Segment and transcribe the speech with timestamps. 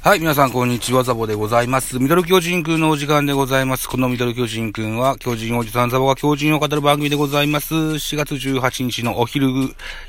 [0.00, 1.98] はい、皆さん、こんにちは、ザボでございます。
[1.98, 3.88] ミドル巨人くんのお時間でございます。
[3.88, 7.74] このミドル巨人くんは、巨人おじさんザボが巨人を語る番組でございます。
[7.74, 9.48] 4月18日のお昼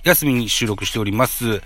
[0.03, 1.63] 休みに収録しております。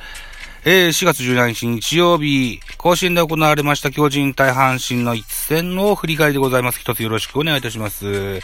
[0.63, 6.79] えー、4月17日日曜日、甲子園で行われました巨人対阪神の一戦の振り返りでございます。
[6.79, 8.39] 一つよろしくお願いいたします。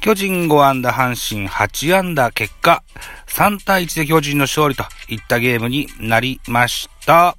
[0.00, 2.84] 巨人5安打、阪神8安打、結果、
[3.26, 7.36] 3対1で巨人の勝利といったゲームになりました。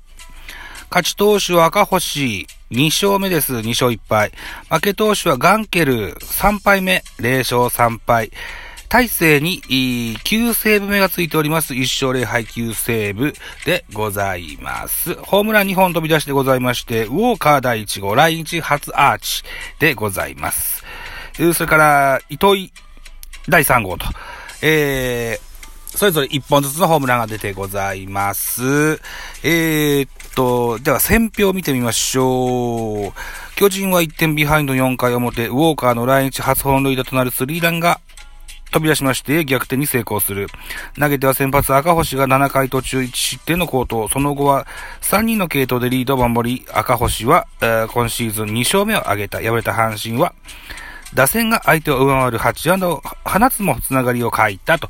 [0.91, 3.53] 勝ち投手は赤星、2勝目です。
[3.53, 4.33] 2勝1敗。
[4.69, 8.29] 負け投手はガンケル、3敗目、0勝3敗。
[8.89, 11.75] 大勢に9セーブ目がついております。
[11.75, 13.33] 1勝0敗9セーブ
[13.65, 15.13] でございます。
[15.15, 19.43] ホームラン2本飛び出しでございまして、ウォーカー第1号、来日初アーチ
[19.79, 20.83] でございます。
[21.53, 22.73] それから、糸井
[23.47, 24.05] 第3号と、
[24.61, 28.99] えー、それぞれ1本ずつのホームランが出てございます。
[29.43, 33.13] えー、っと、では選票を見てみましょう。
[33.55, 37.99] 巨人は1点ビハインド4回表、ウォーカーの来日初本塁打となるスリーランが
[38.71, 40.47] 飛び出しまして逆転に成功する。
[40.97, 44.07] 投げては先発赤星が7回途中1失点の好投。
[44.07, 44.65] その後は
[45.01, 49.39] 3人の系統でリードを守り、赤星は、えー今シーズン2勝目を挙げた。
[49.39, 50.33] 敗れた阪神は、
[51.13, 54.89] 打線が相手を上回る8安打を放つもつながりを欠いたと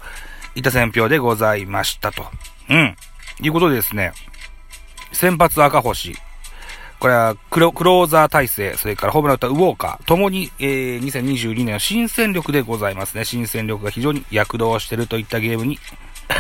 [0.54, 2.26] いった選評でございましたと。
[2.70, 2.96] うん。
[3.42, 4.12] いうことでですね、
[5.12, 6.16] 先発赤星、
[7.00, 13.26] これはクロクローザー体制、それからホームラン打ったウォーカー、ともに、えー、2022年新戦力でございますね。
[13.26, 15.80] 新戦力が非常に躍動してるといったゲームに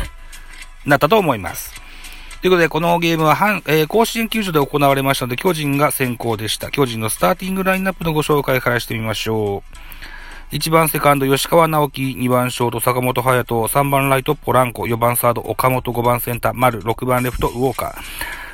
[0.86, 1.74] なったと思います。
[2.42, 6.70] ということで、このゲームは、えー甲子園球場で行われましたので、巨人が先行でした。
[6.70, 9.64] 巨人のスターティングラインナップのご紹介からしてみましょ
[10.52, 10.56] う。
[10.56, 18.02] 1番セカンド吉川直樹、2番ショート坂本隼人、3番ライトポランコ、4番サード岡本、5番センター丸、6番レフトウォーカー、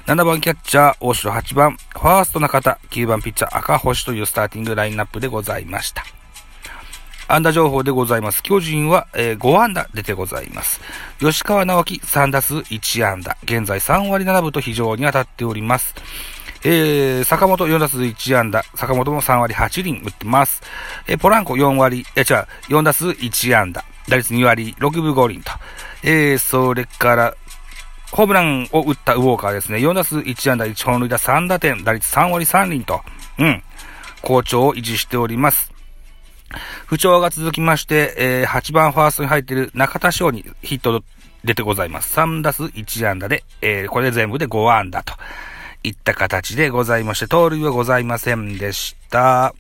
[0.08, 6.06] 7番キャッチャー大城、8番ファースト中田、9番ピッチャー赤星というスターティングラインナップでございました。
[7.28, 8.42] 安打情報でございます。
[8.42, 10.80] 巨人は、えー5安打出てございます。
[11.20, 13.36] 吉川直樹3打数1安打。
[13.44, 15.94] 現在3割7分と非常に当たっております。
[16.64, 18.64] えー、坂本4打数1安打。
[18.76, 20.62] 坂本も3割8厘打ってます。
[21.10, 22.26] えーポランコ4割、え、違う、
[22.70, 23.84] 4打数1安打。
[24.08, 25.52] 打率2割6分5厘と。
[26.02, 27.36] えー、それから、
[28.12, 29.80] ホームランを打ったウォーカーですね。
[29.80, 31.84] 4打数1安打1本塁打3打点。
[31.84, 33.02] 打率3割3厘と。
[33.38, 33.64] うん。
[34.22, 35.72] 好調を維持しております。
[36.86, 41.04] 不調が続きまして、えー8番ファーストに入っている中田翔にヒット
[41.44, 42.18] 出てございます。
[42.18, 45.14] 3打数1安打で、えーこれで全部で5安打と
[45.88, 49.54] いった形でございまして、盗塁はございませんでした。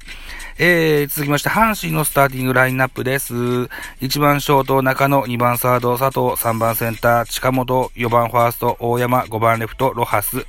[0.59, 3.33] えー、続きまして、阪神のスターティングラインナップです。
[3.35, 10.45] 1番ショート中野、2番サード佐藤、3番センター近本、4番ファースト大山、5番レフトロハス、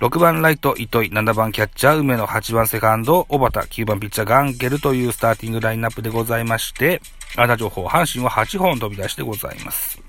[0.00, 7.02] 6番ライト、糸井、7番キャッチャー、梅野、8番セカンド、小畑、9番ピッチャー、ガンゲルというスターティングラインナップでございまして、
[7.36, 9.99] あな情報、阪神は8本飛び出してございます。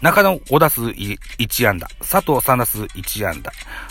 [0.00, 3.50] 中野5打数1安打、佐藤3打数1安打、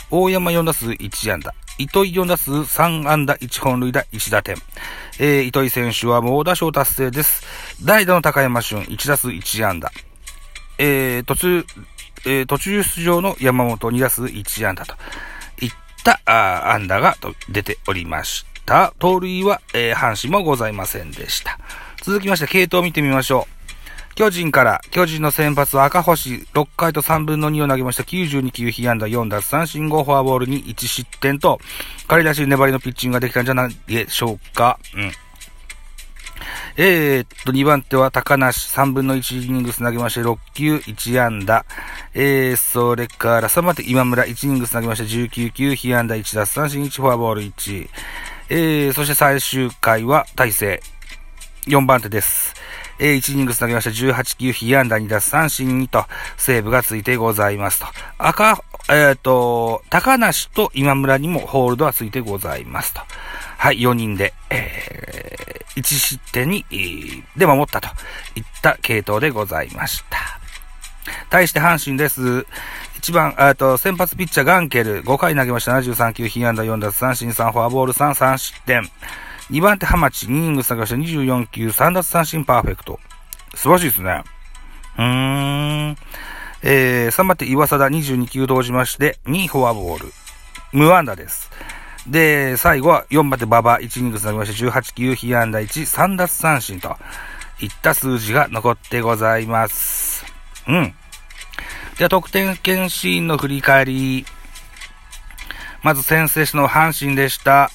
[0.09, 4.55] 大山4打数1安打、糸井4打数3安打1本塁打1打点。
[5.19, 7.43] えー、糸井選手は猛打賞達成です。
[7.83, 9.91] 代打の高山俊1打数1安打。
[10.77, 11.65] えー、途中、
[12.25, 14.95] えー途中出場の山本2打数1安打と
[15.61, 15.71] いっ
[16.03, 17.17] たあ安打が
[17.49, 18.93] 出ておりました。
[18.97, 21.59] 盗塁は、えー阪神もございませんでした。
[22.01, 23.56] 続きまして、系統を見てみましょう。
[24.17, 28.01] 巨人から、巨人の先発は赤星、6回と3分の2を投げました。
[28.01, 31.59] 92球、被安打4奪三振5フォアボールに1失点と、
[32.07, 34.79] 彼らしい粘りのピッチングができたんじゃないでしょうか。
[34.95, 35.11] うん。
[36.77, 41.63] えー、っと、2番手は高梨、3分の1イニングス投げまして、6球、1安打。
[42.15, 47.87] えー、それから3番手今村、1イニングス投げまして、19球、被安打1奪三振1フォアボール1。
[48.49, 50.81] えー、そして最終回は大勢、
[51.67, 52.55] 4番手です。
[52.99, 56.05] えー、1イニングス投げました18球、被安打2奪三振にと、
[56.37, 57.87] セーブがついてございますと。
[58.17, 63.01] 赤、えっ、ー、と、高梨と今村にもホールドはついてございますと。
[63.57, 66.65] はい、4人で、えー、1失点に、
[67.35, 67.87] で守ったと
[68.35, 70.17] いった系統でございました。
[71.29, 72.45] 対して阪神です。
[73.01, 78.89] 1番、えっと、先発ピッチャーガンケル、5回投げました73球、被安打4奪三振3、フォアボール3、3失点。
[79.49, 82.99] 2番手ハマチ、2イニング下げました24球、3奪三振パーフェクト。
[83.55, 84.23] 素晴らしいですね。
[84.97, 85.97] うーん。
[86.63, 90.11] えー、3番手岩貞22球投じまして、2フォアボール。
[90.73, 91.49] 無安打です。
[92.07, 96.97] で、最後は4番手馬場、1イニング下げまして18球、被安打1、3奪三振と
[97.61, 100.25] いった数字が残ってございます。
[100.67, 100.93] うん。
[101.97, 104.25] では、得点圏シーンの振り返り。
[105.83, 107.71] まず先制しの阪神でした。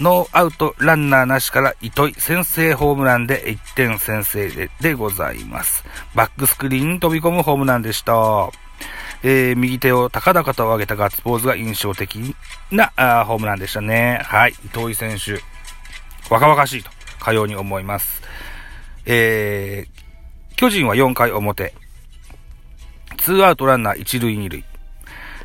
[0.00, 5.84] ノーアウトランナーなしから糸井先制ホームランで1点先制でございます。
[6.14, 8.50] バックスクリーンに飛び込むホームランでした。
[9.22, 12.36] えー、右手を高々と上げたガッツポーズが印象的
[12.70, 14.20] なあホームランでしたね。
[14.24, 14.54] はい。
[14.66, 15.40] 糸井選手、
[16.30, 18.22] 若々しいと、かように思います。
[19.06, 21.72] えー、巨人は4回表、
[23.16, 24.64] ツーアウトランナー1塁2塁。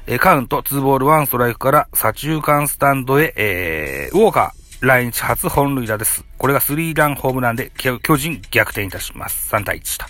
[0.08, 6.26] えー、カウント、2ボール1ストライクから左中間スタンドへ、えー、ウォーカー、来日初本塁打です。
[6.38, 9.54] これがスリーランホームランで巨人逆転いたします。
[9.54, 10.06] 3対1と。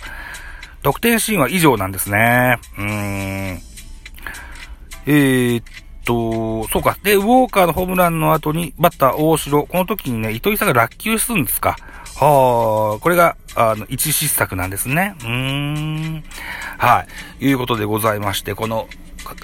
[0.82, 2.58] 得点シーンは以上なんですね。
[2.78, 3.62] うーん。
[5.04, 5.64] えー、っ
[6.04, 6.96] と、そうか。
[7.02, 9.64] で、ウォーカーのホームランの後に、バッター大城。
[9.64, 11.76] この時にね、糸井さんが落球するんですか。
[12.16, 15.14] はあ、これが、あの、一失策なんですね。
[15.20, 16.24] うーん。
[16.78, 17.04] は
[17.40, 17.46] い。
[17.46, 18.88] いうことでございまして、この、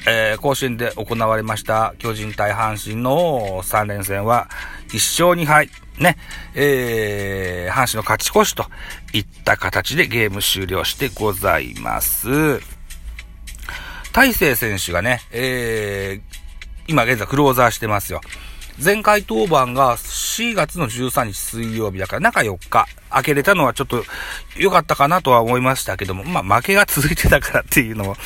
[0.07, 4.49] えー、甲子園で行われました巨人対阪神の3連戦は
[4.89, 5.71] 1勝2敗。
[5.99, 6.17] ね、
[6.55, 8.67] えー、阪神の勝ち越しと
[9.13, 12.61] いった形でゲーム終了してございます。
[14.13, 16.39] 大勢選手がね、えー、
[16.87, 18.21] 今現在クローザーしてますよ。
[18.83, 24.05] 前回当番が4月の13日水曜日だから中4日開けれたのはちょっと
[24.57, 28.17] 良かったかなとは思いましたけども、まあ負けが続いてたからっていうのも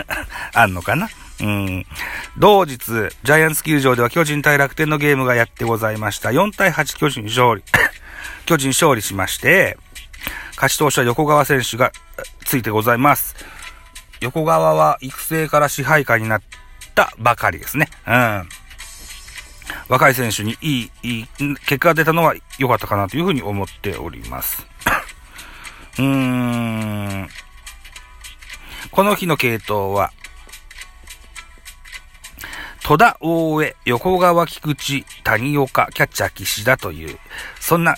[0.52, 1.08] あんのかな。
[1.40, 1.86] うん。
[2.38, 6.28] 同日、ジャイアンツ球場では巨人対楽天のゲームがやってございました。
[6.28, 7.62] 4対8巨人勝利。
[8.46, 9.78] 巨人勝利しまして、
[10.56, 11.90] 勝ち投手は横川選手が
[12.44, 13.34] ついてございます。
[14.20, 16.42] 横川は育成から支配下になっ
[16.94, 17.88] たばかりですね。
[18.06, 18.48] うん。
[19.92, 21.26] 若い選手にいい、いい、
[21.66, 24.66] 結果が出たのは良かったかなというふうに思っております。
[25.98, 27.28] うーん。
[28.90, 30.10] この日の系統は、
[32.82, 37.18] 戸田大江、横川菊池、谷岡、キャッチャー岸田という、
[37.60, 37.94] そんな、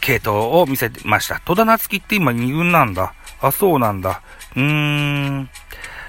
[0.00, 1.40] 系統を見せてました。
[1.44, 3.14] 戸田夏樹って今2軍なんだ。
[3.40, 4.20] あ、そうなんだ。
[4.56, 5.48] うーん。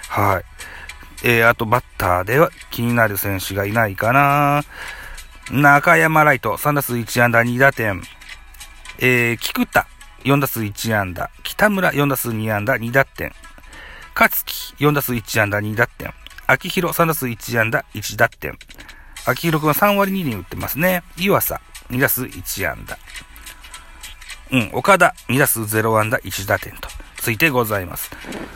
[0.09, 0.43] はい。
[1.23, 4.63] えー、あとバッターでは気になる選手がいないかな。
[5.51, 8.01] 中山ライト、3打数1安打2打点。
[8.99, 9.87] えー、菊田、
[10.23, 11.29] 4打数1安打。
[11.43, 13.31] 北村、4打数2安打2打点。
[14.13, 16.13] 勝木、4打数1安打2打点。
[16.47, 18.57] 秋広、3打数1安打1打点。
[19.25, 21.03] 秋広くんは3割2厘打ってますね。
[21.17, 22.97] 湯浅、2打数1安打。
[24.51, 28.11] うん、岡田、2打数0安打1打点と、ついてございます。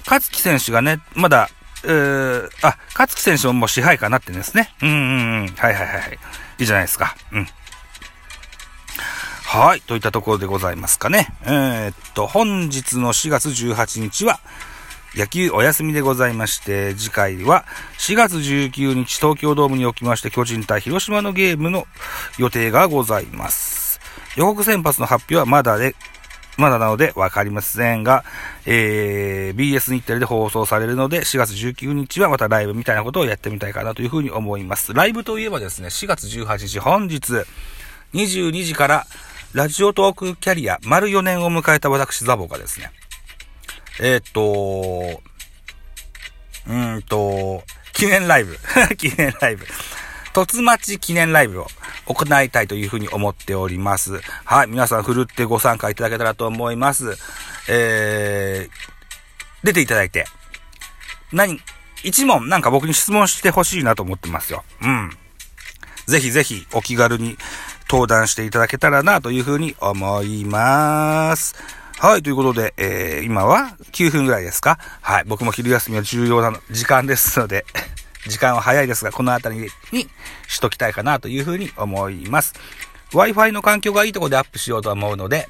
[0.05, 4.73] 勝木選手がね、まだー、あ、勝木選手ももう支配下になってんですね。
[4.81, 5.47] うんうんうん。
[5.55, 6.19] はいはいはい。
[6.59, 7.15] いいじゃないですか。
[7.31, 7.47] うん。
[9.45, 9.81] はい。
[9.81, 11.33] といったところでございますかね。
[11.43, 14.39] えー、っと、本日の4月18日は、
[15.13, 17.65] 野球お休みでございまして、次回は
[17.97, 21.85] 4月19日東京ドームにおきまして巨人対広島のゲームの
[22.37, 23.99] 予定がございます。
[24.37, 25.95] 予告先発の発表はまだで
[26.61, 28.23] まだなのでわかりませんが、
[28.65, 34.93] えー、BS 日テレで放送されるので、4月19日はまたライブみたいなことをやってみたいかなというふうに思います。
[34.93, 37.33] ライブといえばですね、4月18日本日、
[38.13, 39.07] 22時から、
[39.53, 42.91] ラジオトークキャリア丸4年を迎えた私ザボがですね、
[43.99, 45.21] えー、っと、
[46.67, 48.57] うんと、記念ライブ。
[48.97, 49.65] 記念ライブ。
[50.33, 51.67] 突待ち記念ライブを
[52.05, 54.21] 行いたいというふうに思っております。
[54.45, 54.67] はい。
[54.67, 57.17] 皆さん、ふるってご参加いただけたらと思います。
[57.69, 60.25] えー、出ていただいて、
[61.31, 61.59] 何、
[62.03, 64.63] 一問なんか僕に質問してほしいなと思ってますよ。
[64.81, 65.11] うん。
[66.07, 67.37] ぜひぜひお気軽に
[67.89, 71.55] 登壇していただけたらなというふうに思います。
[71.99, 74.79] はい、ということで、えー、今は9分ぐらいですか？
[75.01, 77.65] はい、僕も昼休みは重要な時間ですので
[78.27, 80.07] 時間は早いですが、この辺りに
[80.47, 82.53] しときたいかなというふうに思います。
[83.11, 85.49] Wi-Fi の環境がいいところでアップしようと思うので、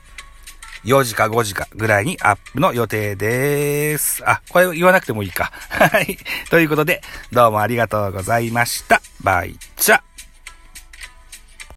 [0.83, 4.23] 4時か5時かぐらいにアップの予定です。
[4.27, 5.51] あ、これ言わなくてもいいか。
[5.69, 6.17] はい。
[6.49, 7.01] ということで、
[7.31, 9.01] どうもありがとうございました。
[9.21, 10.10] バイチャ。